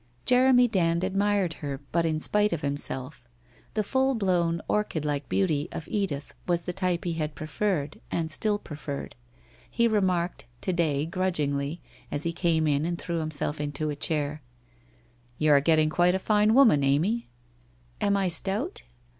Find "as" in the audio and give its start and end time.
12.09-12.23